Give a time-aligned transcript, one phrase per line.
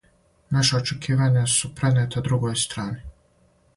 [0.55, 3.05] Наша очекивања су пренета другој страни.